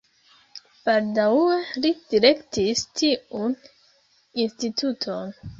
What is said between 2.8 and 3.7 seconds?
tiun